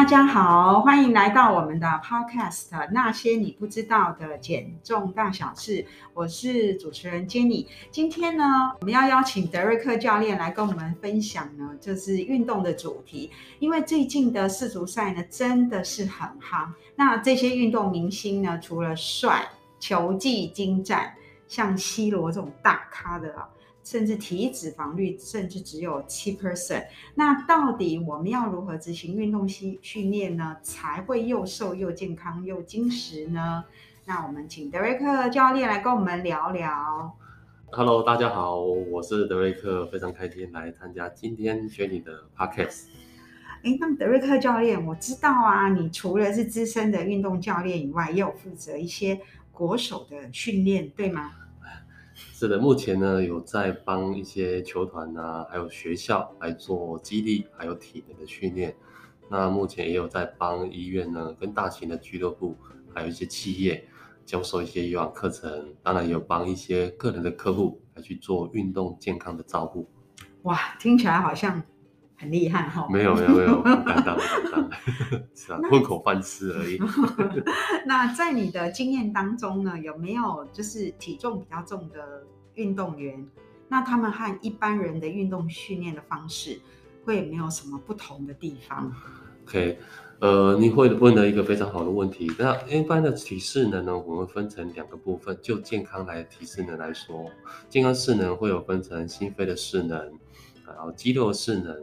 [0.00, 5.72] 大家好，欢迎来到我们的 Podcast《那些你不知道的减重大小事》。
[6.14, 7.66] 我是主持人 Jenny。
[7.90, 8.42] 今天呢，
[8.80, 13.30] 我们要邀请德瑞克教练来跟我们分享呢，就是运动的主题。
[13.58, 16.66] 因为最近的世足赛呢，真的是很夯。
[16.96, 19.46] 那这些运动明星呢，除了帅、
[19.78, 21.12] 球技精湛，
[21.46, 23.46] 像 C 罗这种大咖的啊。
[23.82, 26.84] 甚至体脂肪率甚至只有七 percent，
[27.14, 33.64] 那到底我们要如何执行运动训训练呢，才会又瘦又健康又精实呢？
[34.04, 37.16] 那我们请德瑞克教练来跟我们聊聊。
[37.72, 42.86] Hello，大家好，我是德瑞克，非常开心来参加今天学你的 podcast。
[43.62, 49.20] 哎，那么德瑞克教练，我知道啊，你除了是资深的运动教练以外，也有负责一些
[49.52, 51.32] 国手的训练，对吗？
[52.32, 58.74] 是的，目前呢有在帮一些球团啊，还有学校来做肌力还有体能的训练。
[59.28, 62.56] 那目前也有在帮医院呢，跟大型的俱乐部，
[62.94, 63.86] 还有一些企业
[64.24, 65.74] 教授一些有氧课程。
[65.82, 69.88] 当然也有帮一些个人的客户来去做运动健康的照顾。
[70.42, 71.62] 哇，听起来好像
[72.20, 72.86] 很厉害哈、哦！
[72.92, 74.70] 没有没有没有，不敢当不敢当，
[75.34, 76.78] 是啊，混口饭吃而已。
[77.86, 82.22] 那在你的经验当中呢，有没有就是体重比较重的
[82.56, 83.26] 运动员？
[83.68, 86.60] 那他们和一般人的运动训练的方式
[87.06, 88.92] 会有没有什么不同的地方
[89.46, 89.78] ？OK，
[90.18, 92.30] 呃，你会问了一个非常好的问题。
[92.38, 95.38] 那一般的体适能呢，我们分成两个部分。
[95.40, 97.30] 就健康来体适能来说，
[97.70, 99.98] 健康适能会有分成心肺的适能，
[100.66, 101.74] 然后肌肉适能。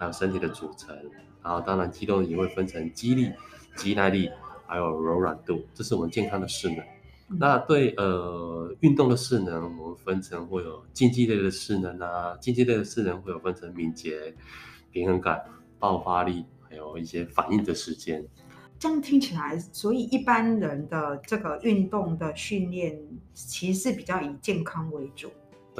[0.00, 0.96] 还有身体的组成，
[1.42, 3.30] 然后当然肌肉也会分成肌力、
[3.76, 4.30] 肌耐力，
[4.66, 6.78] 还有柔软度，这是我们健康的势能。
[7.28, 14.34] 嗯、那对呃运动的势能，我们分成会有竞技类的势能啊，竞技类的势能会有分成敏捷、
[14.90, 15.44] 平衡感、
[15.78, 18.26] 爆发力，还有一些反应的时间。
[18.78, 22.98] 这样听起来，所以一般人的这个运动的训练，
[23.34, 25.30] 其实是比较以健康为主。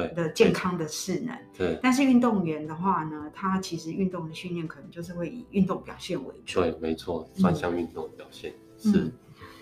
[0.09, 6.61] 对的健康的势能，对，但是运动员的话呢，他其实运动的训练可能就是会以运动表现为主。
[6.61, 8.53] 对，没错，专项运动表现、
[8.85, 9.13] 嗯、是、嗯。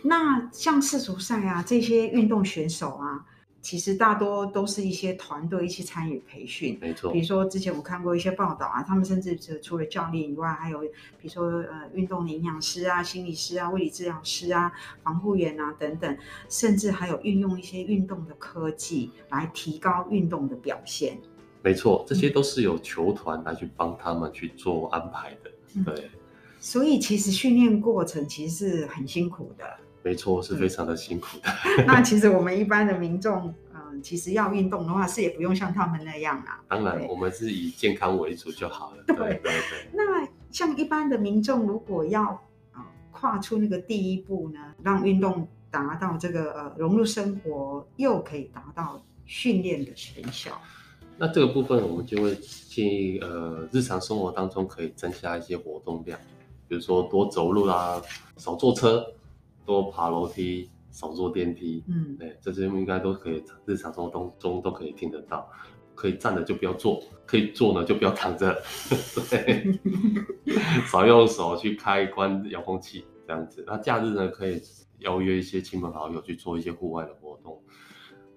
[0.03, 3.25] 那像世足赛啊，这些运动选手啊。
[3.61, 7.13] 其实大多都是一些团队一起参与培训，没错。
[7.13, 16.17] 比如说之前我看过一些报道啊，他们甚至是除了教练以外，还有比如说呃运动营养师啊、心理师啊、物理治疗师啊、防护员啊等等，
[16.49, 21.19] 甚至还有运用一些运动的科技来提高运动的表现。
[21.61, 25.51] 没错，这些都是由球团来去帮他们去做安排的。
[25.75, 26.09] 嗯、对，
[26.61, 29.65] 所以其实训练过程其实是很辛苦的。
[30.03, 31.49] 没错，是非常的辛苦的。
[31.87, 36.61] 那其实我们一般的民众，嗯、呃，其实要运动的话，是也不用像他们那样啦。
[36.69, 39.03] 当然，我们是以健康为主就好了。
[39.07, 39.89] 对对对。
[39.93, 50.59] 那像一般的民众，如果要啊、呃、跨出那个第一步呢，让运动达到这个呃融入生活，又可以达到训练的成效，
[51.19, 56.19] 那这个部分我们就会建议，呃，日常生活当中可以增加一些活动量，
[56.67, 58.01] 比如说多走路啦，
[58.39, 59.05] 少坐车。
[59.69, 61.85] 多爬楼梯，少坐电梯。
[61.89, 65.47] 嗯，对，这些应该都可以，日常生活当中都可以听得到。
[65.95, 68.63] 可以站着就不要坐，可以坐呢就不要躺着。
[69.29, 69.79] 对，
[70.87, 73.63] 少用手去开关遥控器，这样子。
[73.67, 74.63] 那假日呢，可以
[75.01, 77.61] 邀约一些亲朋好友去做一些户外的活动，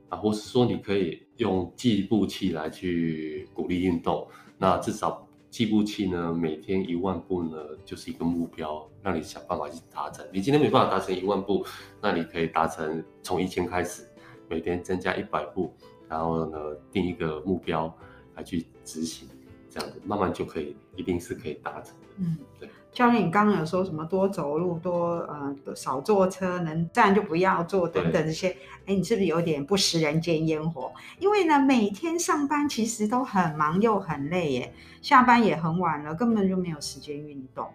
[0.10, 4.28] 啊，或是说你可以用计步器来去鼓励运动。
[4.58, 5.26] 那至少。
[5.52, 10.26] 计步器呢，每天一万步呢，就是一个目标，让你想办法去达成。
[10.32, 11.66] 你今天没办法达成一万步，
[12.02, 14.08] 那你可以达成从一千开始，
[14.50, 15.74] 每天增加一百步，
[16.08, 16.58] 然后呢，
[16.90, 17.94] 定一个目标
[18.36, 19.28] 来去执行，
[19.70, 22.08] 这样子慢慢就可以，一定是可以达成的。
[22.18, 22.70] 嗯，对。
[23.02, 28.50] 教练，你刚刚有说什么多走路，多呃少坐车，能站就不要坐等等这些，
[28.86, 30.94] 哎，你是不是有点不食人间烟火？
[31.18, 37.68] 因为呢，每天上班其实都很忙又很累耶，下班也很晚了，根本就没有时间运动。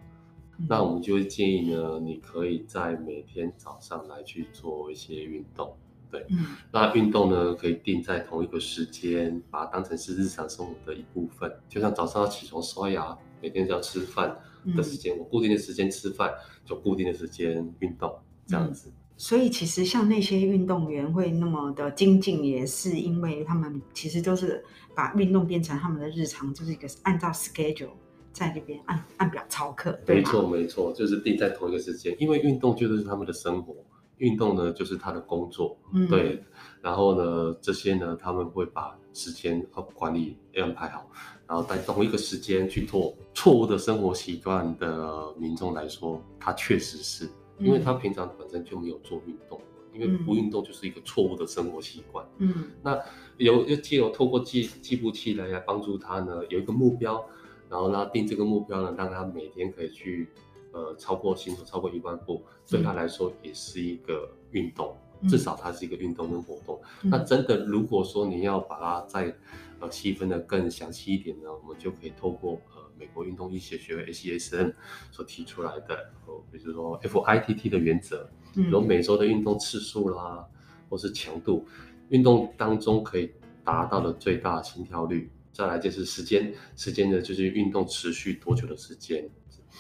[0.59, 5.75] 嗯、那我们就会建议呢，你可以在每天早上来去做一些运动，
[6.09, 14.37] 对，嗯、那运动呢可以定在同一个时间，把它当成是日常生活的一部分，就像早上要起床刷牙，每天是要吃饭。
[14.77, 16.29] 的时间，我固定的时间吃饭，
[16.65, 18.13] 就固定的时间运动，
[18.49, 18.89] 这样子。
[18.89, 27.91] 嗯，所以其实像那些运动员会那么的精进，也是因为他们其实都是把运动变成他们的日常，就是一个按照 schedule
[28.33, 29.97] 在那边按按表操课。
[30.05, 33.73] 对，没错没错，就是定在同一个时间，因为运动就是他们的生活，
[34.17, 36.43] 运动呢就是他的工作，嗯，对。
[36.83, 41.09] 然后呢，这些呢他们会把时间和管理安排好，
[41.49, 47.29] 然后在同一个时间去做错误的生活习惯的民众来说，他确实是
[47.59, 49.61] 因为他平常本身就没有做运动。
[49.95, 52.23] 因为不运动就是一个错误的生活习惯。
[52.37, 53.01] 嗯，那
[53.39, 57.25] 有又既有透过计计步器来来帮助他呢，有一个目标，
[57.71, 60.29] 然后呢定这个目标呢，让他每天可以去
[60.73, 66.79] 呃超过行走超过一万步，对他来说也是一个运动，嗯、至少它是一个运动跟活动。
[67.03, 69.35] 嗯、那真的如果说你要把它再
[69.81, 74.73] 呃细分的更详细一点呢，我们就可以透过呃美国运动医学学会 ACSM
[75.11, 78.29] 所提出来的，呃比如说 FITT 的原则。
[78.71, 80.43] 有每周的运动次数啦，
[80.89, 81.67] 或是强度，
[82.09, 83.31] 运动当中可以
[83.63, 85.31] 达到的最大心跳率。
[85.53, 89.29] 再来就是时间，时间呢就是运动持续多久的时间。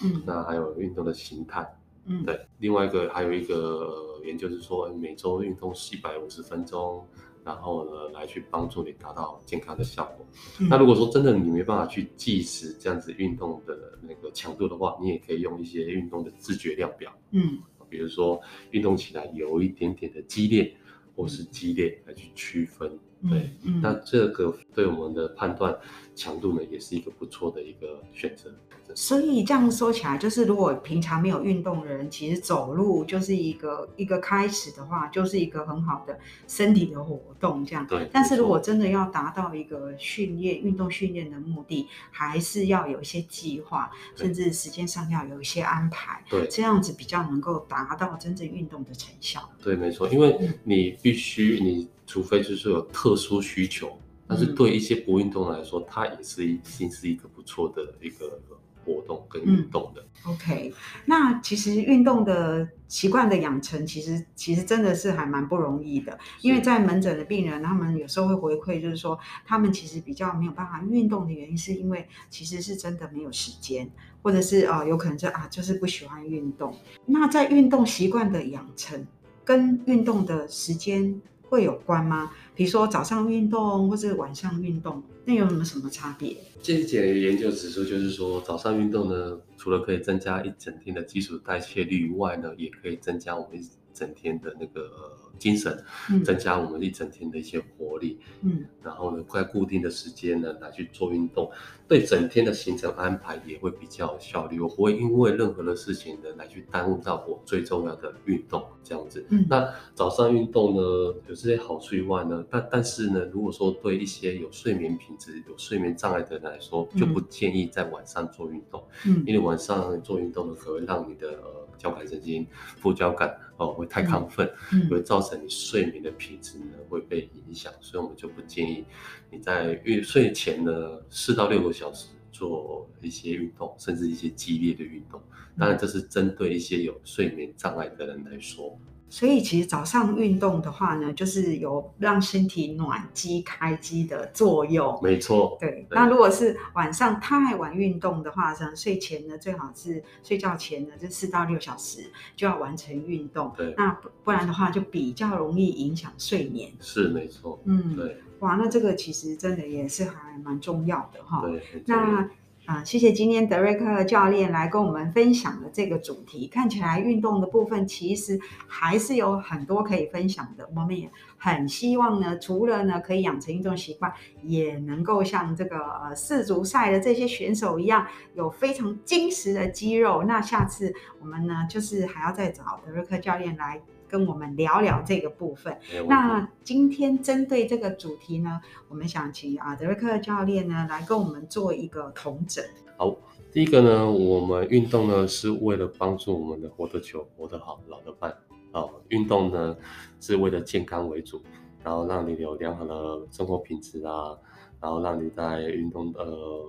[0.04, 1.66] 嗯，那还有运动的形态。
[2.04, 2.38] 嗯，对。
[2.58, 7.06] 另外一个还有一个研究是说，每周运动一百五十分钟，
[7.46, 10.26] 然后呢来去帮助你达到健康的效果。
[10.60, 17.10] 嗯，那如果说真的你没办法去计时这样子运动的那个强度的话，你也可以用一些运动的自觉量表。
[17.30, 17.62] 嗯。
[17.88, 18.40] 比如说，
[18.72, 20.76] 运动起来有一点点的激烈，
[21.14, 22.98] 或是激烈来去区分，
[23.28, 25.76] 对，嗯，那这个对我们的判断
[26.14, 28.54] 强度呢，也是一个不错的一个选择。
[28.94, 36.16] 所以这样说起来，就是如果平常没有运动的人，其实走路就是一个一个开始的话，就是一个很好的
[36.46, 37.84] 身体的活动，这样。
[37.86, 38.08] 对。
[38.12, 46.22] 但是如果真的要达到一个训练运动训练的目的，还是要有一些计划，甚至时间上要有一些安排。
[46.30, 46.46] 对。
[46.48, 49.50] 这样子比较能够达到真正运动的成效。
[49.60, 58.40] 对，没错，因为你必须，你除非就是有特殊需求，但是对一些不运动来说，它也是已经是一个不错的一个。
[58.86, 60.72] 活动跟运动的、嗯、，OK，
[61.06, 73.90] 那其实运动的习惯的养成，其实其实真的是还蛮不容易的，因为在门诊的病人，他们有时候会回馈，就是说他们其实比较没有办法运动的原因，是因为其实是真的没有时间，
[74.22, 76.72] 或者是呃有可能是啊就是不喜欢运动。
[77.06, 79.04] 那在运动习惯的养成
[79.44, 82.30] 跟运动的时间会有关吗？
[82.54, 86.36] 比如说早上运动或者晚上运动，那有什么什么差别？
[86.62, 94.90] 这一节研究指出，就是说早上运动呢，除了可以增加一整天的基础代谢率以外呢，也可以增加我们一整天的那个。
[95.38, 95.84] 精神，
[96.24, 101.50] 增加我们一整天的一些活力，嗯，然后呢，在固定的时间呢来去做运动，
[101.88, 104.60] 对整天的行程安排也会比较有效率。
[104.60, 109.24] 我不会因为任何的事情呢来去耽误到我最重要的运动，这样子。
[109.30, 110.82] 嗯，那早上运动呢
[111.28, 122.46] 有这些好处以外呢，但但是呢，如果说对一些有睡眠品质、有睡眠障碍的人来说，就不建议在晚上做运动，嗯，因为晚上做运动呢可能会让你的呃交感神经、
[122.78, 123.36] 副交感。
[123.58, 128.84] 哦，会太亢奋，嗯，会造成你睡眠的品质呢会被影响，所以我们就不建议
[129.30, 135.18] 你在睡睡前呢四到六个小时做一些运动，甚至一些激烈的运动。
[135.58, 138.78] 当然，这是针对一些有睡眠障碍的人来说。
[139.08, 144.98] 所以其实早上运动的话呢，就是有让身体暖机开机的作用。
[145.02, 145.56] 没错。
[145.60, 145.70] 对。
[145.70, 153.52] 对，那如果是晚上太晚运动的话，像睡前呢，最好是睡觉前呢，就四到六小时就要完成运动。
[153.56, 153.74] 对。
[153.76, 156.72] 那不不然的话，就比较容易影响睡眠。
[156.80, 157.60] 是没错。
[157.64, 157.94] 嗯。
[157.94, 158.20] 对。
[158.40, 161.40] 哇，那这个其实真的也是还蛮重要的哈。
[161.42, 161.62] 对。
[161.86, 162.28] 那。
[162.66, 166.48] 啊，谢谢今天德瑞克教练来跟我们分享的这个主题。
[166.48, 170.68] 看起来运动的部分其实还是有很多可以分享的。
[170.74, 171.08] 我们也
[171.38, 178.04] 很希望呢，除了呢可以养成运动习惯，也能够像这个呃世足赛的这些选手一样，
[178.34, 180.24] 有非常坚实的肌肉。
[180.24, 183.80] 那下次我们呢，就是还要再找德瑞克教练来。
[184.08, 185.76] 跟我们聊聊这个部分。
[186.08, 192.64] 那今天针对这个主题呢，我们想请啊德瑞克教练呢来跟我们做一个统整。
[192.96, 193.14] 好，
[193.52, 198.34] 第一个呢，我们运动呢是为了帮助我们的活得久、活得好、老得慢。
[198.72, 199.76] 哦，运动呢
[200.20, 201.40] 是为了健康为主，
[201.82, 204.36] 然后让你有良好的生活品质啊，
[204.80, 206.26] 然后让你在运动的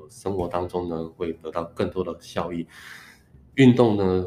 [0.10, 2.65] 生活当中呢会得到更多的效益。
[3.56, 4.25] 运动呢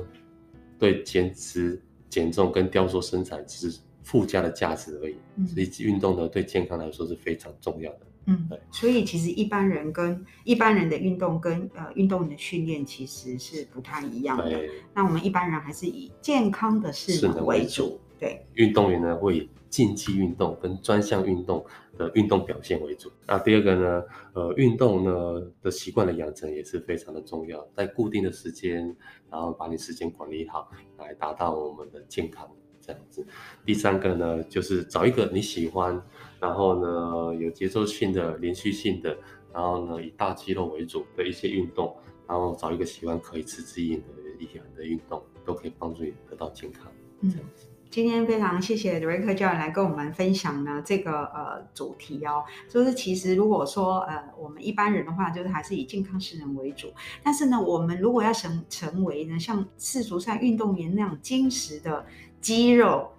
[0.79, 1.83] 对减脂。
[2.11, 8.01] 减重跟雕塑身材只是附加的价值而已，嗯、所以运动呢对健康来说是非常重要的。
[8.27, 8.61] 嗯，对。
[8.71, 14.51] 所以其实一般人跟一般人的运动跟呃运动的训练其实是不太一样的。
[14.51, 14.71] 对。
[14.93, 17.99] 那我们一般人还是以健康的适能为主。
[18.21, 18.47] 对。
[18.55, 21.65] 运动员呢会以竞技运动跟专项运动
[21.97, 23.11] 的运动表现为主。
[23.27, 28.95] 那第二个呢，呃，运动呢的习惯的养成也是非常的重要，在固定的时间，
[29.31, 32.51] 然后把你时间管理好，来达到我们的健康
[32.81, 33.25] 这样子。
[33.65, 36.03] 第三个呢，就是找一个你喜欢，
[36.41, 39.17] 然后呢有节奏性的、连续性的，
[39.53, 41.97] 然后呢以大肌肉为主的一些运动，
[42.27, 46.91] 然后找一个喜欢可以持之以恒的一些的运动，都可以帮助你得到健康。
[47.23, 47.69] 这样子。
[47.69, 56.93] 嗯今天非常谢谢刘瑞克教练来跟我们分享呢这个呃主题哦，就是其实如果说呃我们一般人的话，就是还是以健康食人为主，
[57.25, 62.07] 但是呢，我们如果要成成为呢像世足赛运动员那样坚实的
[62.41, 63.11] 肌肉。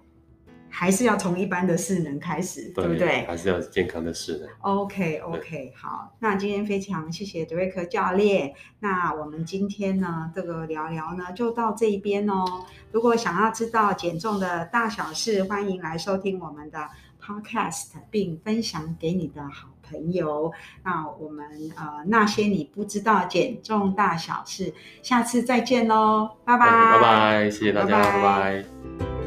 [0.74, 3.26] 还是要从一般的势能开始，对，对不对？
[3.26, 4.48] 还是要健康的势能。
[4.60, 8.54] OK OK，好，那今天非常谢谢德瑞克教练。
[8.80, 12.64] 那我们今天呢，这个聊聊呢，就到这一边哦。
[12.90, 16.88] 如果想要知道减重的大小事，欢迎来收听我们的
[17.22, 20.50] Podcast，并分享给你的好朋友。
[20.82, 28.22] 那我们呃那些你不知道减重大小事，下次再见喽，拜拜，拜拜，谢谢大家，拜拜。
[28.22, 29.21] 拜拜。